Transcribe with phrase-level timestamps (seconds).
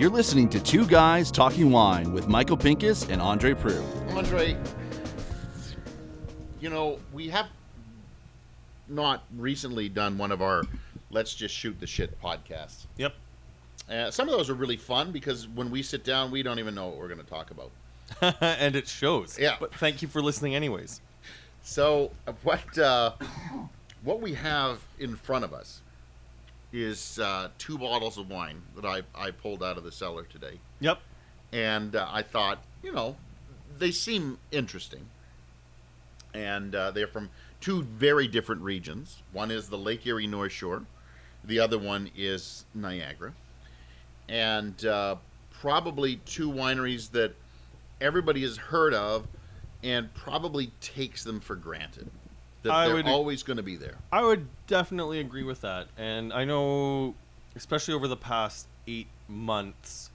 [0.00, 4.16] You're listening to Two Guys Talking Wine with Michael Pinkus and Andre Proulx.
[4.16, 4.56] Andre,
[6.58, 7.48] you know, we have
[8.88, 10.62] not recently done one of our
[11.10, 12.86] let's just shoot the shit podcasts.
[12.96, 13.14] Yep.
[13.90, 16.74] Uh, some of those are really fun because when we sit down, we don't even
[16.74, 17.70] know what we're going to talk about.
[18.40, 19.38] and it shows.
[19.38, 19.56] Yeah.
[19.60, 21.02] But thank you for listening, anyways.
[21.62, 23.12] So uh, what uh,
[24.02, 25.82] what we have in front of us
[26.72, 30.58] is uh, two bottles of wine that I, I pulled out of the cellar today,
[30.80, 31.00] Yep.
[31.52, 33.16] and uh, I thought, you know,
[33.78, 35.06] they seem interesting,
[36.34, 39.22] and uh, they're from two very different regions.
[39.32, 40.84] One is the Lake Erie North Shore,
[41.44, 43.32] the other one is Niagara,
[44.28, 45.16] and uh,
[45.50, 47.34] probably two wineries that
[48.00, 49.26] everybody has heard of
[49.82, 52.10] and probably takes them for granted
[52.62, 53.96] that I they're would- always going to be there.
[54.12, 55.86] I would definitely agree with that.
[55.96, 57.14] And I know,
[57.56, 60.10] especially over the past eight months,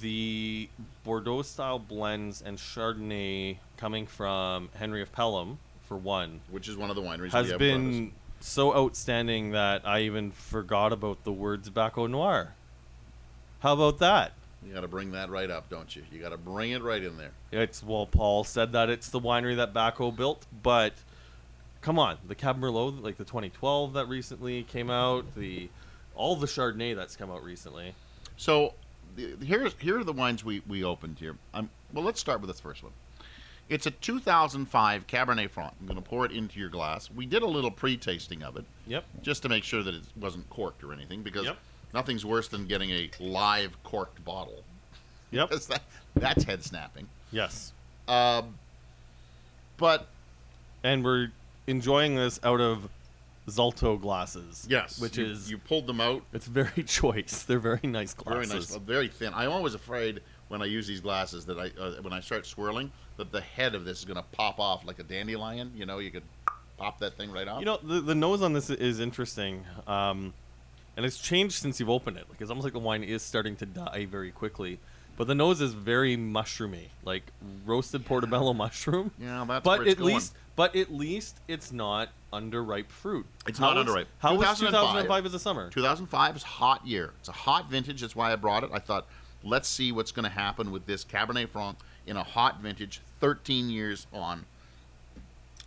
[0.00, 0.68] the
[1.04, 6.90] Bordeaux style blends and Chardonnay coming from Henry of Pelham, for one, Which is one
[6.90, 7.96] of the wineries we has have in front of us.
[7.96, 12.54] been so outstanding that I even forgot about the words Baco Noir.
[13.60, 14.32] How about that?
[14.66, 16.02] You got to bring that right up, don't you?
[16.12, 17.30] You got to bring it right in there.
[17.50, 20.92] It's well, Paul said that it's the winery that Baco built, but
[21.80, 25.68] come on, the Cab Merlot, like the 2012 that recently came out, the
[26.14, 27.94] all the Chardonnay that's come out recently.
[28.36, 28.74] So
[29.16, 31.36] the, here's here are the wines we, we opened here.
[31.54, 32.92] Um, well, let's start with this first one.
[33.68, 35.74] It's a 2005 Cabernet Franc.
[35.78, 37.10] I'm going to pour it into your glass.
[37.10, 39.04] We did a little pre-tasting of it Yep.
[39.22, 41.58] just to make sure that it wasn't corked or anything because Yep.
[41.92, 44.62] nothing's worse than getting a live corked bottle.
[45.32, 45.50] Yep.
[45.68, 45.82] That,
[46.16, 47.08] that's head snapping.
[47.30, 47.72] yes.
[48.08, 48.54] Um,
[49.76, 50.08] but
[50.82, 51.30] And we're
[51.68, 52.88] enjoying this out of
[53.48, 54.66] Zalto glasses.
[54.68, 57.44] yes, Which you- is you pulled them out it's very choice.
[57.44, 58.48] They're very nice glasses.
[58.50, 59.32] very nice, uh, very thin.
[59.34, 62.90] I'm always afraid when I use these glasses that I uh, when I start swirling
[63.16, 65.72] that the head of this is going to pop off like a dandelion.
[65.74, 66.22] You know, you could
[66.76, 67.60] pop that thing right off.
[67.60, 69.64] You know, the, the nose on this is interesting.
[69.86, 70.32] Um,
[70.96, 72.26] and it's changed since you've opened it.
[72.28, 74.78] Like, it's almost like the wine is starting to die very quickly.
[75.16, 77.32] But the nose is very mushroomy, like
[77.66, 79.10] roasted portobello mushroom.
[79.20, 80.14] Yeah, that's but where it's at going.
[80.14, 83.24] least, but at least it's not underripe fruit.
[83.46, 84.06] It's How not was- underripe.
[84.18, 84.72] How was 2005
[85.04, 85.70] 2005 as a summer?
[85.70, 87.12] 2005 is a hot year.
[87.20, 88.00] It's a hot vintage.
[88.00, 88.70] That's why I brought it.
[88.72, 89.06] I thought,
[89.44, 93.70] let's see what's going to happen with this Cabernet Franc in a hot vintage, 13
[93.70, 94.46] years on.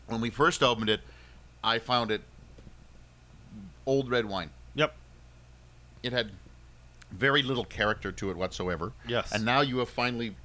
[0.07, 1.00] When we first opened it,
[1.63, 2.22] I found it
[3.85, 4.50] old red wine.
[4.75, 4.94] Yep.
[6.03, 6.31] It had
[7.12, 8.91] very little character to it whatsoever.
[9.08, 9.31] Yes.
[9.31, 10.35] And now you have finally,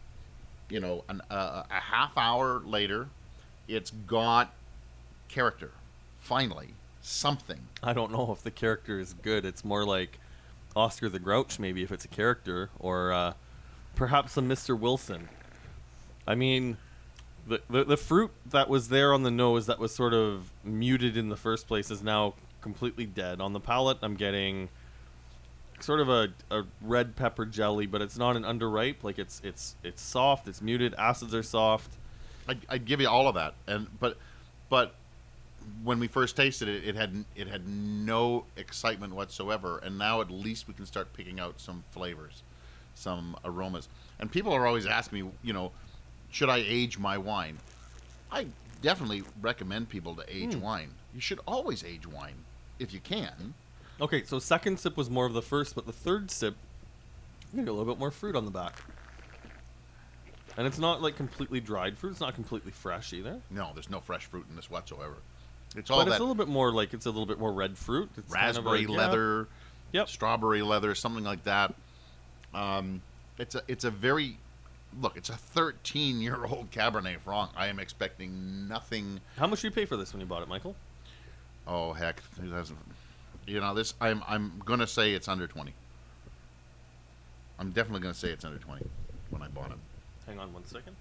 [0.70, 3.08] you know, an, uh, a half hour later,
[3.68, 4.52] it's got
[5.28, 5.72] character.
[6.18, 6.70] Finally,
[7.02, 7.60] something.
[7.82, 9.44] I don't know if the character is good.
[9.44, 10.18] It's more like
[10.74, 13.32] Oscar the Grouch, maybe if it's a character, or uh,
[13.94, 14.78] perhaps a Mr.
[14.78, 15.28] Wilson.
[16.26, 16.76] I mean,
[17.46, 21.16] the, the the fruit that was there on the nose that was sort of muted
[21.16, 23.40] in the first place is now completely dead.
[23.40, 24.68] On the palate, I'm getting
[25.80, 29.02] sort of a, a red pepper jelly, but it's not an underripe.
[29.02, 30.48] Like it's it's it's soft.
[30.48, 30.94] It's muted.
[30.98, 31.92] Acids are soft.
[32.48, 34.16] I'd, I'd give you all of that, and but
[34.68, 34.94] but
[35.82, 40.30] when we first tasted it, it had it had no excitement whatsoever, and now at
[40.30, 42.42] least we can start picking out some flavors,
[42.94, 43.88] some aromas.
[44.18, 45.72] And people are always asking me, you know,
[46.30, 47.58] should I age my wine?
[48.30, 48.46] I
[48.82, 50.60] definitely recommend people to age hmm.
[50.60, 50.90] wine.
[51.14, 52.36] You should always age wine
[52.78, 53.54] if you can.
[54.00, 56.54] Okay, so second sip was more of the first, but the third sip,
[57.52, 58.82] you get a little bit more fruit on the back.
[60.56, 62.12] And it's not like completely dried fruit.
[62.12, 63.40] It's not completely fresh either.
[63.50, 65.16] No, there's no fresh fruit in this whatsoever.
[65.76, 67.76] It's all but it's a little bit more like it's a little bit more red
[67.76, 68.08] fruit.
[68.16, 68.98] It's kind of a- raspberry yeah.
[68.98, 69.48] leather,
[69.92, 70.08] Yep.
[70.08, 71.74] strawberry leather, something like that.
[72.54, 73.02] Um,
[73.38, 74.38] it's a it's a very
[74.98, 75.16] look.
[75.16, 77.50] It's a 13 year old Cabernet Franc.
[77.54, 79.20] I am expecting nothing.
[79.36, 80.74] How much did you pay for this when you bought it, Michael?
[81.66, 82.22] Oh heck.
[83.46, 83.94] You know this.
[84.00, 85.74] I'm I'm gonna say it's under 20.
[87.58, 88.86] I'm definitely gonna say it's under 20
[89.30, 89.78] when I bought it.
[90.26, 90.96] Hang on one second.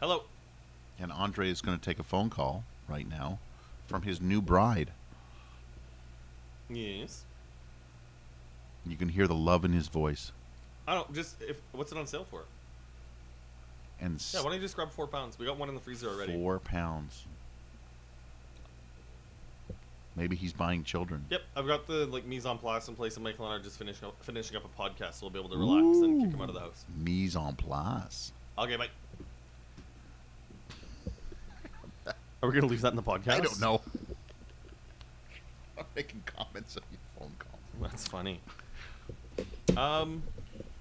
[0.00, 0.24] Hello.
[0.98, 3.38] And Andre is going to take a phone call right now
[3.86, 4.90] from his new bride.
[6.68, 7.24] Yes.
[8.86, 10.32] You can hear the love in his voice.
[10.86, 12.42] I don't just if what's it on sale for?
[14.00, 15.38] And Yeah, why don't you just grab four pounds?
[15.38, 16.32] We got one in the freezer already.
[16.32, 17.24] four pounds.
[20.20, 21.24] Maybe he's buying children.
[21.30, 23.62] Yep, I've got the like mise en place in place, and Michael and I are
[23.62, 26.34] just finishing up finishing up a podcast, so we'll be able to relax and kick
[26.34, 26.84] him out of the house.
[26.94, 28.30] Mise en place.
[28.58, 28.88] Okay, bye.
[32.42, 33.30] Are we gonna leave that in the podcast?
[33.30, 33.80] I don't know.
[35.78, 37.58] I'm making comments on your phone call.
[37.80, 38.40] That's funny.
[39.74, 40.22] Um,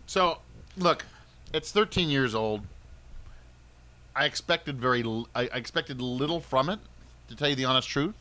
[0.05, 0.39] So,
[0.75, 1.05] look,
[1.53, 2.63] it's 13 years old.
[4.13, 5.01] I expected very,
[5.33, 6.79] I I expected little from it,
[7.29, 8.15] to tell you the honest truth.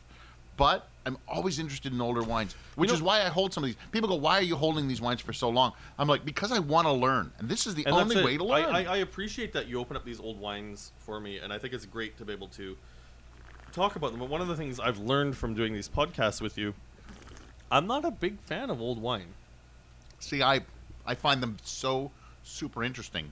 [0.55, 3.69] But I'm always interested in older wines, which know- is why I hold some of
[3.69, 3.77] these.
[3.91, 6.59] People go, "Why are you holding these wines for so long?" I'm like, because I
[6.59, 8.75] want to learn, and this is the only way to I, learn.
[8.75, 11.73] I, I appreciate that you open up these old wines for me, and I think
[11.73, 12.77] it's great to be able to
[13.71, 14.19] talk about them.
[14.19, 16.73] But one of the things I've learned from doing these podcasts with you,
[17.71, 19.33] I'm not a big fan of old wine.
[20.19, 20.61] See, I
[21.05, 22.11] I find them so
[22.43, 23.31] super interesting,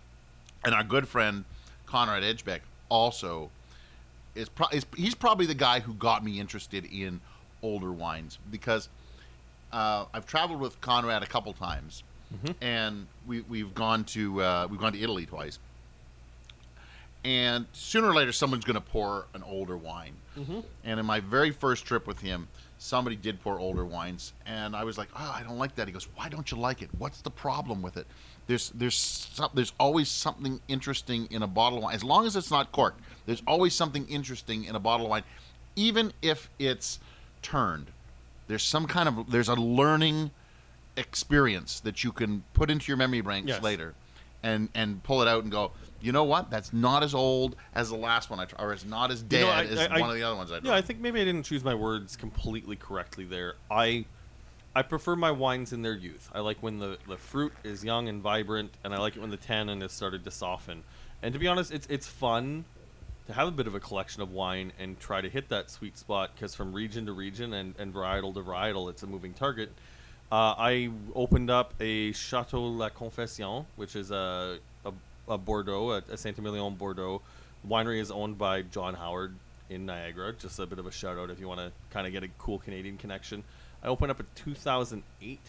[0.64, 1.44] and our good friend
[1.86, 3.52] Conrad Ejbich also
[4.36, 7.20] is, pro- is he's probably the guy who got me interested in
[7.64, 8.90] older wines because
[9.72, 12.04] uh, I've traveled with Conrad a couple times,
[12.62, 15.60] and we we've gone to uh, we've gone to Italy twice.
[17.26, 20.14] And sooner or later, someone's going to pour an older wine.
[20.86, 24.84] And in my very first trip with him, somebody did pour older wines, and I
[24.84, 26.90] was like, "Oh, I don't like that." He goes, "Why don't you like it?
[26.98, 28.06] What's the problem with it?"
[28.46, 32.36] There's there's some, there's always something interesting in a bottle of wine, as long as
[32.36, 33.02] it's not corked.
[33.26, 35.24] There's always something interesting in a bottle of wine,
[35.76, 37.00] even if it's
[37.52, 37.88] turned.
[38.48, 40.32] There's some kind of there's a learning
[40.96, 43.62] experience that you can put into your memory banks Yes.
[43.62, 43.94] later,
[44.44, 45.72] and and pull it out and go.
[46.02, 46.50] You know what?
[46.52, 49.40] That's not as old as the last one I tried, or it's not as dead
[49.40, 50.70] You know, I- as I- I- one of the other ones I tried.
[50.70, 53.56] Yeah, I think maybe I didn't choose my words completely correctly there.
[53.72, 54.06] I
[54.76, 56.30] I prefer my wines in their youth.
[56.36, 59.32] I like when the, the fruit is young and vibrant, and I like it when
[59.32, 60.84] the tannin has started to soften.
[61.24, 62.66] And to be honest, it's it's fun
[63.28, 65.98] to have a bit of a collection of wine and try to hit that sweet
[65.98, 69.70] spot because from region to region and, and varietal to varietal, it's a moving target.
[70.32, 74.94] Uh, I opened up a Chateau La Confession, which is a, a,
[75.28, 77.22] a Bordeaux, a, a Saint Emilion Bordeaux.
[77.68, 79.36] Winery is owned by John Howard
[79.70, 80.34] in Niagara.
[80.34, 82.30] Just a bit of a shout out if you want to kind of get a
[82.38, 83.44] cool Canadian connection.
[83.84, 85.40] I opened up in 2008,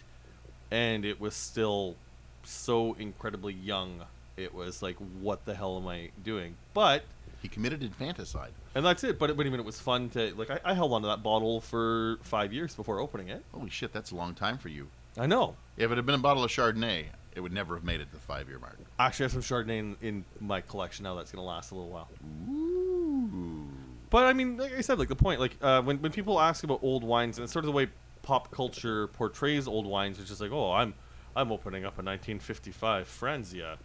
[0.71, 1.95] and it was still
[2.43, 4.03] so incredibly young.
[4.37, 6.57] It was like, what the hell am I doing?
[6.75, 7.05] But
[7.43, 8.53] he committed infanticide.
[8.75, 9.19] and that's it.
[9.19, 10.51] But, but I mean, it was fun to like.
[10.51, 13.45] I, I held onto that bottle for five years before opening it.
[13.53, 14.89] Holy shit, that's a long time for you.
[15.17, 15.57] I know.
[15.77, 18.13] If it had been a bottle of Chardonnay, it would never have made it to
[18.13, 18.79] the five year mark.
[18.99, 21.15] Actually, I have some Chardonnay in, in my collection now.
[21.15, 22.09] That's gonna last a little while.
[22.49, 23.69] Ooh.
[24.11, 26.65] But I mean, like I said, like the point, like uh, when when people ask
[26.65, 27.89] about old wines, and it's sort of the way
[28.23, 30.95] pop culture portrays old wines, it's just like, oh, I'm
[31.37, 33.77] I'm opening up a 1955 Franzia.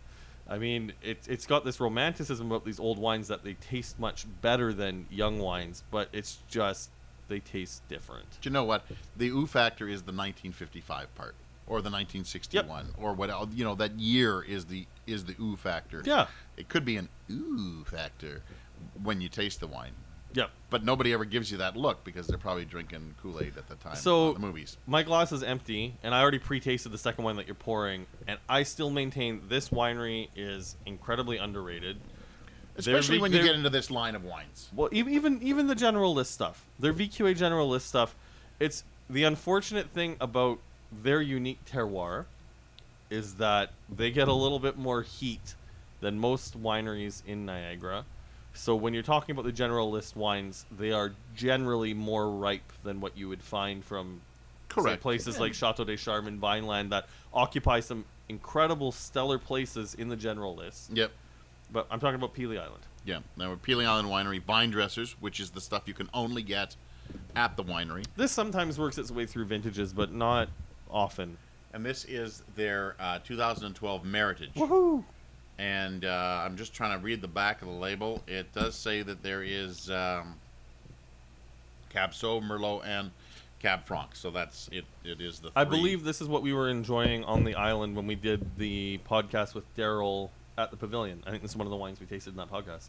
[0.47, 4.25] I mean, it, it's got this romanticism about these old wines that they taste much
[4.41, 6.89] better than young wines, but it's just
[7.27, 8.29] they taste different.
[8.41, 8.85] Do you know what?
[9.15, 11.35] The ooh factor is the 1955 part,
[11.65, 13.29] or the 1961, or what?
[13.29, 16.01] Uh, you know, that year is the is the ooh factor.
[16.05, 16.27] Yeah.
[16.57, 18.41] It could be an ooh factor
[19.01, 19.93] when you taste the wine,
[20.33, 20.49] Yep.
[20.69, 23.75] but nobody ever gives you that look because they're probably drinking Kool Aid at the
[23.75, 23.95] time.
[23.95, 24.77] So- the movies.
[24.87, 28.39] My glass is empty, and I already pre-tasted the second wine that you're pouring, and
[28.49, 31.97] I still maintain this winery is incredibly underrated.
[32.75, 34.69] Especially V- when you get into this line of wines.
[34.75, 38.15] Well, even even the general list stuff, their VQA general list stuff,
[38.59, 40.57] it's the unfortunate thing about
[40.91, 42.25] their unique terroir
[43.11, 45.53] is that they get a little bit more heat
[46.01, 48.05] than most wineries in Niagara.
[48.53, 53.01] So when you're talking about the general list wines, they are generally more ripe than
[53.01, 54.21] what you would find from
[54.81, 55.41] say, places Yeah.
[55.41, 60.55] like Chateau des Charmes and Vineland that occupy some incredible stellar places in the general
[60.55, 60.91] list.
[60.93, 61.11] Yep.
[61.71, 62.83] But I'm talking about Pelee Island.
[63.05, 63.19] Yeah.
[63.37, 66.75] Now we're Pelee Island Winery vine dressers, which is the stuff you can only get
[67.35, 68.05] at the winery.
[68.15, 70.47] This sometimes works its way through vintages, but not
[70.89, 71.37] often.
[71.73, 74.53] And this is their uh, 2012 Meritage.
[74.53, 75.03] Woohoo!
[75.59, 78.23] And uh, I'm just trying to read the back of the label.
[78.27, 80.35] It does say that there is um,
[81.89, 83.11] Cab Sauv, Merlot, and
[83.59, 84.15] Cab Franc.
[84.15, 84.85] So that's it.
[85.03, 85.51] It is the.
[85.55, 88.99] I believe this is what we were enjoying on the island when we did the
[89.09, 91.23] podcast with Daryl at the pavilion.
[91.25, 92.87] I think this is one of the wines we tasted in that podcast.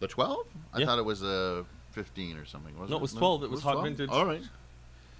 [0.00, 0.46] the 12.
[0.72, 0.86] I Yeah.
[0.86, 2.72] thought it was a 15 or something.
[2.74, 3.42] Wasn't No, it was 12.
[3.42, 4.08] It was hot vintage.
[4.10, 4.42] All right.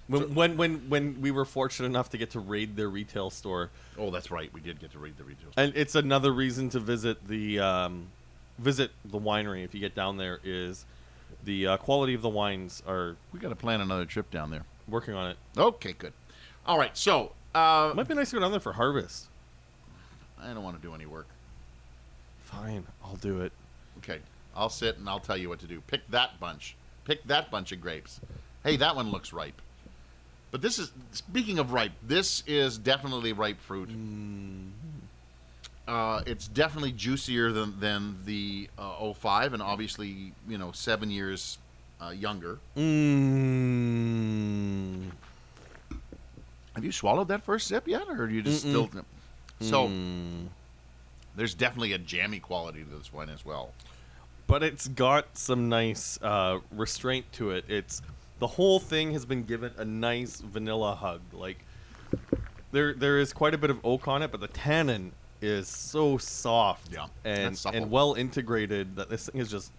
[0.08, 3.70] When, when when when we were fortunate enough to get to raid their retail store,
[3.98, 4.50] Oh, that's right.
[4.52, 5.52] We did get to read the retail.
[5.52, 5.64] store.
[5.64, 8.06] and it's another reason to visit the um,
[8.58, 10.40] visit the winery if you get down there.
[10.42, 10.86] Is
[11.44, 14.64] the uh, quality of the wines are We got to plan another trip down there.
[14.88, 15.36] working on it.
[15.56, 16.12] Okay, good.
[16.64, 16.96] All right.
[16.96, 19.26] So uh, Might be nice to go down there for harvest.
[20.40, 21.26] I don't want to do any work.
[22.44, 23.52] Fine, I'll do it.
[23.98, 24.20] Okay,
[24.56, 25.82] I'll sit and I'll tell you what to do.
[25.86, 26.76] Pick that bunch.
[27.04, 28.20] Pick that bunch of grapes.
[28.64, 29.60] Hey, that one looks ripe.
[30.50, 31.92] But this is speaking of ripe.
[32.02, 33.90] This is definitely ripe fruit.
[35.86, 41.58] Uh, it's definitely juicier than than the uh, 05 and obviously you know seven years
[42.00, 42.58] uh, younger.
[43.68, 45.10] Mmm.
[46.74, 48.88] Have you swallowed that first sip yet, or are you just Mm-mm.
[48.88, 49.04] still?
[49.60, 50.46] So Hmm.
[51.34, 53.72] there's definitely a jammy quality to this wine as well.
[54.46, 57.64] but it's got some nice uh, restraint to it.
[57.68, 58.00] It's
[58.38, 61.20] the whole thing has been given a nice vanilla hug.
[61.32, 61.64] Like
[62.72, 66.18] there, there is quite a bit of oak on it, but the tannin is so
[66.18, 69.72] soft Yeah, and and well integrated that this thing is just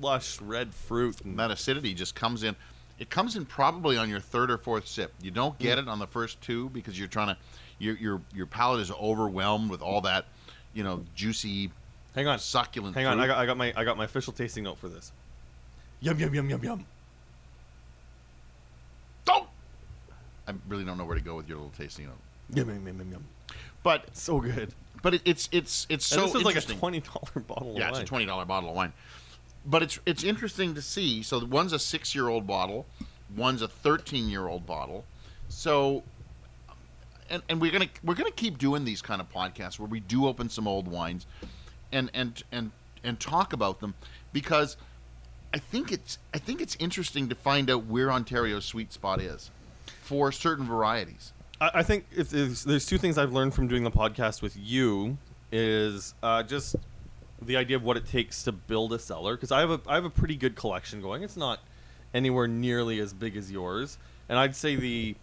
[0.00, 1.20] lush red fruit.
[1.22, 2.56] And, that acidity just comes in.
[2.98, 5.12] It comes in probably on your third or fourth sip.
[5.20, 5.82] You don't get mm.
[5.82, 7.36] it on the first two because you're trying to,
[7.78, 10.26] your your your palate is overwhelmed with all that,
[10.74, 11.70] you know, juicy,
[12.14, 12.94] hang on, succulent.
[12.94, 13.18] hang on.
[13.20, 15.12] I got, I got my, I got my official tasting note for this.
[16.00, 16.86] Yum yum yum yum yum.
[19.24, 19.48] Don't.
[20.48, 22.18] I really don't know where to go with your little tasting note,
[22.54, 23.24] Yum yum yum yum yum.
[23.82, 24.74] but So good.
[25.02, 27.74] but it, it's it's it's And so this is like a twenty dollar bottle of
[27.74, 27.80] wine.
[27.82, 28.92] yeah, it's a twenty dollar bottle of wine.
[29.66, 31.22] But it's it's interesting to see.
[31.22, 32.84] So one's a six year old bottle,
[33.34, 35.04] one's a thirteen year old bottle.
[35.48, 36.02] So,
[37.30, 40.26] and and we're gonna we're gonna keep doing these kind of podcasts where we do
[40.26, 41.26] open some old wines,
[41.92, 42.70] and and and
[43.02, 43.94] and talk about them
[44.34, 44.76] because
[45.54, 49.50] I think it's I think it's interesting to find out where Ontario's sweet spot is
[50.04, 51.32] for certain varieties.
[51.60, 54.54] I, I think if there's, there's two things I've learned from doing the podcast with
[54.56, 55.16] you
[55.50, 56.76] is uh, just
[57.40, 59.94] the idea of what it takes to build a cellar because I have a I
[59.94, 61.22] have a pretty good collection going.
[61.22, 61.60] It's not
[62.12, 65.16] anywhere nearly as big as yours, and I'd say the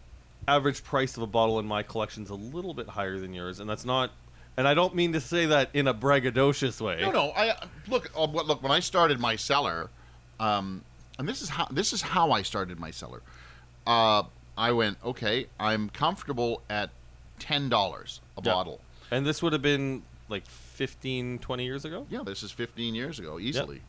[0.48, 3.60] average price of a bottle in my collection is a little bit higher than yours,
[3.60, 4.12] and that's not.
[4.58, 7.00] And I don't mean to say that in a braggadocious way.
[7.02, 7.32] No, no.
[7.36, 7.56] I
[7.88, 8.10] look.
[8.18, 9.90] uh, Look, when I started my cellar,
[10.40, 10.84] um,
[11.20, 13.22] and this is how this is how I started my cellar.
[13.88, 14.24] Uh,
[14.58, 16.90] I went, okay, I'm comfortable at
[17.40, 18.54] ten dollars a Yeah.
[18.54, 18.82] bottle.
[19.10, 22.08] And this would have been like 15, 20 years ago.
[22.10, 23.82] Yeah, this is 15 years ago, easily.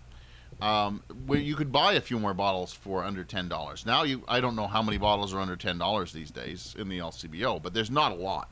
[0.61, 3.87] Um, where you could buy a few more bottles for under ten dollars.
[3.87, 6.89] Now you, I don't know how many bottles are under ten dollars these days in
[6.89, 8.49] the LCBO, but there's not a lot.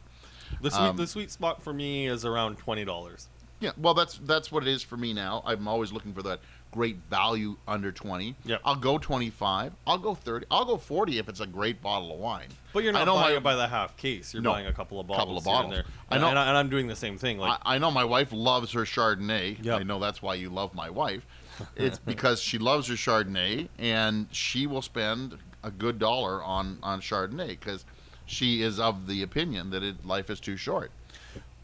[0.62, 3.29] The sweet, Um, the sweet spot for me is around twenty dollars.
[3.61, 5.43] Yeah, well, that's that's what it is for me now.
[5.45, 6.40] I'm always looking for that
[6.73, 8.35] great value under twenty.
[8.45, 8.61] Yep.
[8.65, 9.73] I'll go twenty five.
[9.87, 10.47] I'll go thirty.
[10.50, 12.49] I'll go forty if it's a great bottle of wine.
[12.73, 14.33] But you're not I know buying my- it by the half case.
[14.33, 15.21] You're No, buying a couple of bottles.
[15.21, 15.73] couple of and bottles.
[15.75, 15.85] there.
[16.11, 17.39] I know- and, I, and I'm doing the same thing.
[17.39, 19.65] Like, I, I know my wife loves her Chardonnay.
[19.65, 19.81] Yep.
[19.81, 21.27] I know that's why you love my wife.
[21.77, 27.00] It's because she loves her Chardonnay, and she will spend a good dollar on on
[27.03, 27.85] Chardonnay because
[28.25, 30.91] she is of the opinion that it, life is too short.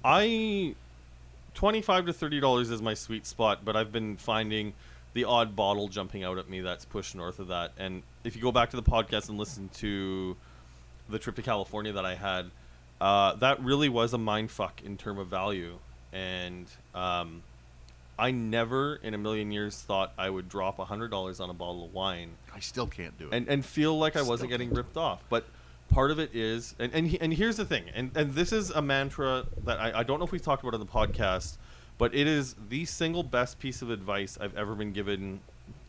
[0.05, 0.75] I
[1.55, 4.75] twenty-five to thirty dollars is my sweet spot, but I've been finding
[5.16, 7.73] the odd bottle jumping out at me that's pushed north of that.
[7.78, 10.37] And if you go back to the podcast and listen to
[11.08, 12.50] the trip to California that I had,
[13.00, 15.78] uh, that really was a mind fuck in term of value.
[16.12, 17.42] And um,
[18.18, 21.87] I never in a million years thought I would drop hundred dollars on a bottle
[21.87, 23.35] of wine I still can't do it.
[23.35, 25.25] and and feel like I wasn't getting ripped off.
[25.30, 25.46] But
[25.88, 28.82] part of it is, and and, and here's the thing, and and this is a
[28.82, 31.56] mantra that I, I don't know if we've talked about on the podcast,
[31.99, 35.41] but it is the single best piece of advice I've ever been given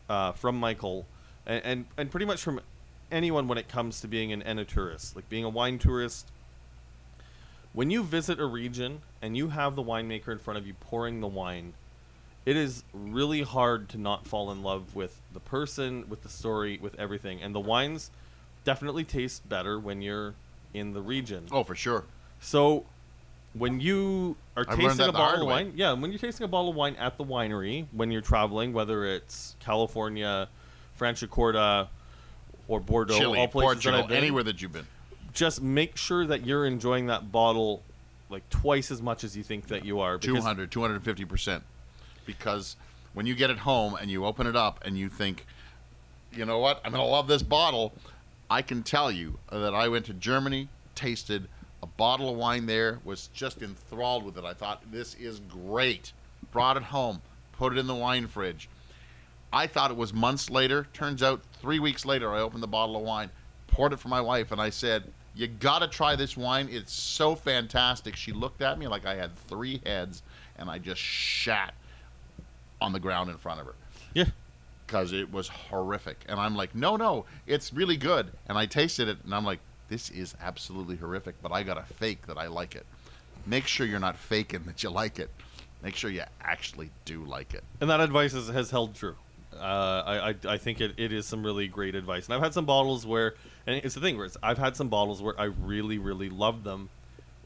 [0.08, 1.06] uh, from Michael,
[1.46, 2.60] and, and and pretty much from
[3.10, 6.30] anyone when it comes to being an enotourist, like being a wine tourist.
[7.72, 11.20] When you visit a region and you have the winemaker in front of you pouring
[11.20, 11.74] the wine,
[12.46, 16.78] it is really hard to not fall in love with the person, with the story,
[16.80, 17.42] with everything.
[17.42, 18.10] And the wines
[18.64, 20.34] definitely taste better when you're
[20.72, 21.46] in the region.
[21.52, 22.04] oh, for sure.
[22.40, 22.86] So
[23.54, 26.70] when you are I've tasting a bottle of wine, yeah, when you're tasting a bottle
[26.70, 30.48] of wine at the winery, when you're traveling, whether it's California,
[30.98, 31.88] Franciacorta,
[32.66, 34.86] or Bordeaux, Chile, all places Portugal, that I've been, anywhere that you've been.
[35.32, 37.82] just make sure that you're enjoying that bottle
[38.30, 40.18] like twice as much as you think that you are.
[40.18, 41.62] because- 200 250%
[42.26, 42.76] because
[43.14, 45.46] when you get it home and you open it up and you think
[46.30, 47.94] you know what i'm going to love this bottle
[48.50, 51.48] i can tell you that i went to germany tasted
[51.82, 54.44] a bottle of wine there was just enthralled with it.
[54.44, 56.12] I thought this is great.
[56.50, 57.20] Brought it home
[57.58, 58.68] put it in the wine fridge.
[59.52, 60.86] I thought it was months later.
[60.92, 63.30] Turns out three weeks later i opened the bottle of wine
[63.66, 65.02] poured it for my wife and i said
[65.34, 66.68] you gotta try this wine.
[66.68, 68.16] It's so fantastic.
[68.16, 70.22] She looked at me like i had three heads
[70.56, 71.74] and i just shat
[72.80, 73.74] on the ground in front of her.
[74.14, 74.26] Yeah.
[74.86, 76.24] because it was horrific.
[76.28, 78.32] And I'm like, no, no, it's really good.
[78.48, 79.58] And I tasted it, and I'm like,
[79.88, 82.86] this is absolutely horrific, but I got to fake that I like it.
[83.46, 85.30] Make sure you're not faking that you like it.
[85.82, 87.64] Make sure you actually do like it.
[87.80, 89.16] And that advice is, has held true.
[89.54, 92.26] Uh, I, I, I think it, it is some really great advice.
[92.26, 93.34] And I've had some bottles where,
[93.66, 96.90] and it's the thing where I've had some bottles where I really, really loved them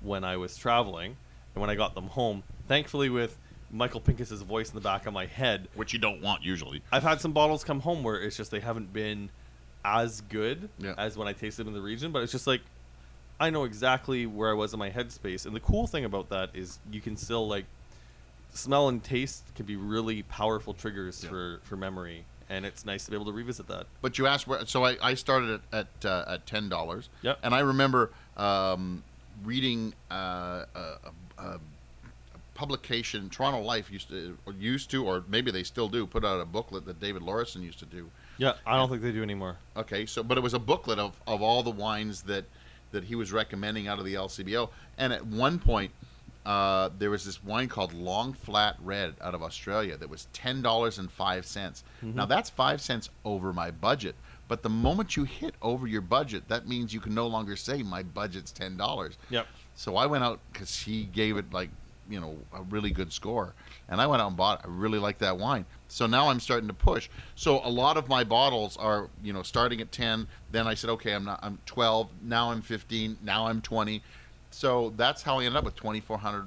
[0.00, 1.16] when I was traveling.
[1.54, 3.38] And when I got them home, thankfully with
[3.70, 6.82] Michael Pinkus's voice in the back of my head, Which you don't want usually.
[6.90, 9.30] I've had some bottles come home where it's just they haven't been
[9.84, 10.94] as good Yeah.
[10.96, 12.60] as when I tasted them in the region, but it's just like
[13.40, 15.46] I know exactly where I was in my headspace.
[15.46, 17.64] And the cool thing about that is you can still like
[18.54, 21.30] smell and taste can be really powerful triggers Yeah.
[21.30, 23.86] for for memory, and it's nice to be able to revisit that.
[24.00, 27.08] But you asked where, so I, I started at at, uh, at ten dollars.
[27.22, 27.38] Yep.
[27.42, 29.02] And I remember um,
[29.42, 30.80] reading uh, a,
[31.38, 31.60] a, a
[32.54, 33.28] publication.
[33.30, 36.44] Toronto Life used to or used to, or maybe they still do, put out a
[36.44, 38.10] booklet that David Lawrason used to do.
[38.42, 39.56] Yeah, I don't think they do anymore.
[39.76, 42.44] Okay, so but it was a booklet of, of all the wines that
[42.90, 44.68] that he was recommending out of the LCBO,
[44.98, 45.92] and at one point.
[46.44, 50.60] Uh, there was this wine called Long Flat Red out of Australia that was ten
[50.60, 51.84] dollars and five cents.
[52.02, 54.16] Now that's five cents over my budget,
[54.48, 57.84] but the moment you hit over your budget, that means you can no longer say
[57.84, 59.18] my budget's ten dollars.
[59.30, 59.46] Yep.
[59.76, 61.70] So I went out because he gave it like
[62.08, 63.54] you know a really good score,
[63.88, 64.60] and I went out and bought.
[64.60, 64.66] it.
[64.66, 65.64] I really like that wine.
[65.88, 67.08] So now I'm starting to push.
[67.34, 70.26] So a lot of my bottles are you know starting at ten.
[70.50, 71.40] Then I said okay, I'm not.
[71.42, 72.08] I'm 12.
[72.22, 73.18] Now I'm 15.
[73.22, 74.02] Now I'm 20.
[74.50, 76.46] So that's how I ended up with 2,400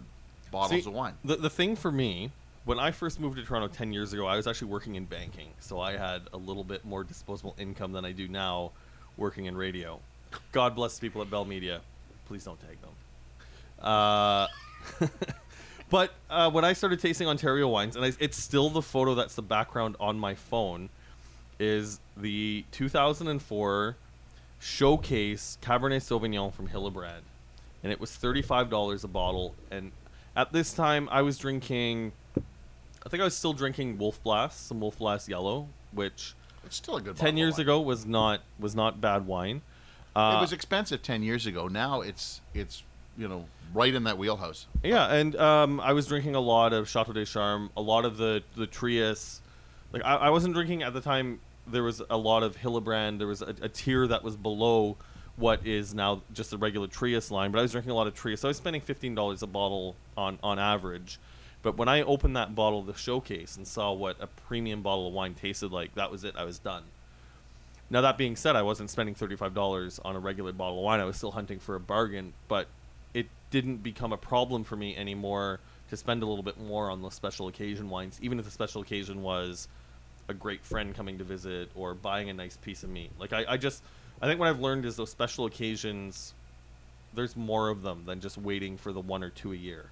[0.51, 1.13] bottles See, of wine.
[1.23, 2.31] The, the thing for me,
[2.65, 5.49] when I first moved to Toronto 10 years ago, I was actually working in banking.
[5.59, 8.71] So I had a little bit more disposable income than I do now
[9.17, 9.99] working in radio.
[10.51, 11.81] God bless the people at Bell Media.
[12.27, 12.91] Please don't tag them.
[13.79, 14.47] Uh,
[15.95, 19.35] but uh, when I started tasting Ontario wines, and I, it's still the photo that's
[19.35, 20.89] the background on my phone,
[21.57, 23.95] is the 2004
[24.59, 27.21] showcase Cabernet Sauvignon from Hillebrand,
[27.81, 29.55] and it was thirty-five dollars a bottle.
[29.71, 29.93] And
[30.35, 32.11] at this time, I was drinking.
[32.35, 36.33] I think I was still drinking Wolf Blass, some Wolf Blass Yellow, which
[36.65, 37.15] It's still a good.
[37.15, 39.61] ten years ago was not was not bad wine.
[40.13, 41.69] Uh, it was expensive 10 years ago.
[41.69, 42.83] Now it's it's
[43.17, 44.67] you know right in that wheelhouse.
[44.83, 48.17] Yeah, and um, I was drinking a lot of Chateau des Charmes, a lot of
[48.17, 49.41] the the Trius.
[49.91, 51.39] Like I, I wasn't drinking at the time.
[51.67, 53.17] There was a lot of Hillebrand.
[53.17, 54.97] There was a, a tier that was below
[55.37, 57.51] what is now just the regular Trius line.
[57.51, 59.47] But I was drinking a lot of Trius, so I was spending fifteen dollars a
[59.47, 61.19] bottle on on average.
[61.61, 65.07] But when I opened that bottle of the showcase and saw what a premium bottle
[65.07, 66.35] of wine tasted like, that was it.
[66.37, 66.83] I was done.
[67.89, 70.99] Now that being said, I wasn't spending thirty-five dollars on a regular bottle of wine.
[70.99, 72.67] I was still hunting for a bargain, but
[73.55, 77.09] didn't become a problem for me anymore to spend a little bit more on the
[77.09, 79.69] special occasion wines, even if the special occasion was
[80.27, 83.11] a great friend coming to visit or buying a nice piece of meat.
[83.17, 83.81] Like I, I just,
[84.21, 86.33] I think what I've learned is those special occasions.
[87.13, 89.85] There's more of them than just waiting for the one or two a year.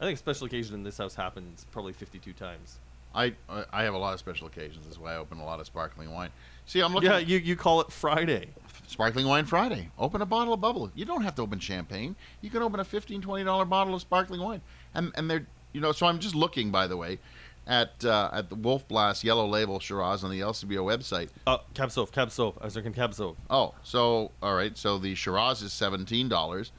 [0.00, 2.78] I think special occasion in this house happens probably 52 times.
[3.12, 4.84] I I- I have a lot of special occasions.
[4.84, 6.30] That's why I open a lot of sparkling wine.
[6.66, 7.10] See, I'm looking.
[7.10, 8.50] Yeah, you, you call it Friday.
[8.88, 9.90] Sparkling Wine Friday.
[9.98, 10.90] Open a bottle of bubble.
[10.94, 12.16] You don't have to open champagne.
[12.40, 14.62] You can open a $15, $20 bottle of sparkling wine.
[14.94, 17.18] And and they're you know, so I'm just looking by the way
[17.66, 21.28] at uh, at the Wolf Blass Yellow Label Shiraz on the LCBO website.
[21.46, 22.54] Uh, Cab Sauv, Cab Sauv.
[22.60, 23.36] I was drinking Cab Sauv.
[23.50, 26.70] Oh, so all right, so the Shiraz is $17.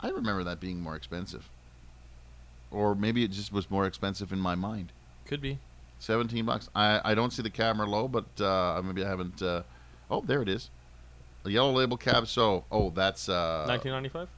[0.00, 1.50] I remember that being more expensive.
[2.70, 4.92] Or maybe it just was more expensive in my mind.
[5.26, 5.58] Could be.
[5.98, 6.70] 17 bucks.
[6.74, 9.42] I, I don't see the camera low, but uh, maybe I haven't.
[9.42, 9.62] Uh,
[10.10, 10.70] oh, there it is.
[11.42, 12.26] The yellow label cab.
[12.26, 13.28] So, oh, that's.
[13.28, 14.28] Uh, 1995.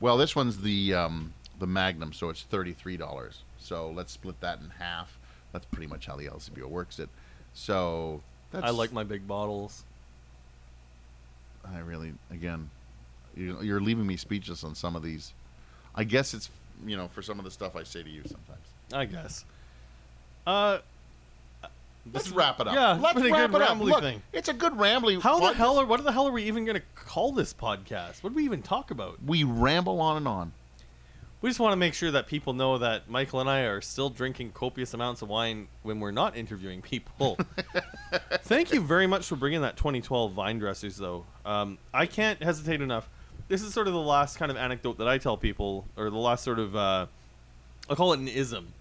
[0.00, 3.42] well, this one's the um, the Magnum, so it's thirty three dollars.
[3.58, 5.18] So let's split that in half.
[5.52, 7.08] That's pretty much how the LCBO works it.
[7.54, 8.64] So that's.
[8.64, 9.84] I like my big bottles.
[11.64, 12.70] I really, again,
[13.36, 15.32] you, you're leaving me speechless on some of these.
[15.94, 16.50] I guess it's
[16.86, 18.66] you know for some of the stuff I say to you sometimes.
[18.92, 19.44] I guess.
[20.46, 20.78] Uh,
[22.12, 22.74] Let's is- wrap it up.
[22.74, 23.78] Yeah, let's wrap good it up.
[23.78, 24.22] Look, thing.
[24.32, 25.20] it's a good rambly.
[25.20, 28.22] How the hell are what the hell are we even gonna call this podcast?
[28.22, 29.22] What do we even talk about?
[29.24, 30.52] we ramble on and on?
[31.42, 34.10] We just want to make sure that people know that Michael and I are still
[34.10, 37.36] drinking copious amounts of wine when we're not interviewing people.
[38.44, 41.24] Thank you very much for bringing that 2012 Vine Dressers, though.
[41.44, 43.08] Um, I can't hesitate enough.
[43.48, 46.16] This is sort of the last kind of anecdote that I tell people, or the
[46.16, 47.06] last sort of, uh,
[47.90, 48.72] I'll call it an ism.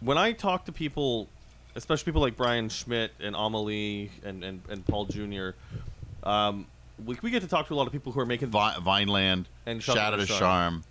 [0.00, 1.28] When I talk to people,
[1.76, 5.50] especially people like Brian Schmidt and Amelie and, and, and Paul Jr.,
[6.24, 6.66] um,
[7.04, 9.46] we, we get to talk to a lot of people who are making Vi- Vineland
[9.66, 10.82] And Shadow to Charm.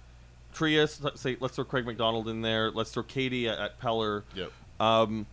[0.53, 1.03] Trius.
[1.03, 2.71] Let's say let's throw Craig McDonald in there.
[2.71, 4.23] Let's throw Katie at, at Peller.
[4.35, 4.51] Yep.
[4.79, 5.25] Um,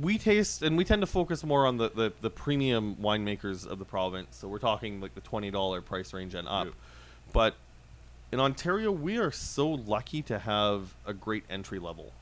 [0.00, 3.78] we taste and we tend to focus more on the, the, the premium winemakers of
[3.78, 4.36] the province.
[4.36, 6.66] So we're talking like the twenty dollar price range and up.
[6.66, 6.74] Yep.
[7.32, 7.54] But
[8.30, 12.12] in Ontario, we are so lucky to have a great entry level.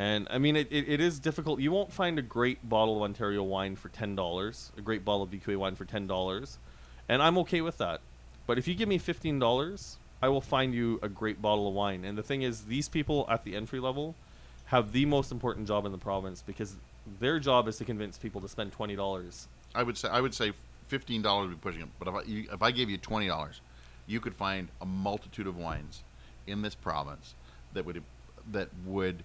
[0.00, 1.60] And I mean, it, it, it is difficult.
[1.60, 5.24] You won't find a great bottle of Ontario wine for ten dollars, a great bottle
[5.24, 6.56] of VQA wine for ten dollars,
[7.06, 8.00] and I'm okay with that.
[8.46, 11.74] But if you give me fifteen dollars, I will find you a great bottle of
[11.74, 12.06] wine.
[12.06, 14.14] And the thing is, these people at the entry level
[14.64, 16.76] have the most important job in the province because
[17.18, 19.48] their job is to convince people to spend twenty dollars.
[19.74, 20.52] I would say I would say
[20.88, 21.88] fifteen dollars would be pushing it.
[21.98, 23.60] But if I you, if I gave you twenty dollars,
[24.06, 26.04] you could find a multitude of wines
[26.46, 27.34] in this province
[27.74, 28.02] that would
[28.50, 29.24] that would